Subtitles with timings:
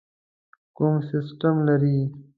[0.75, 1.97] کوم سیسټم لرئ؟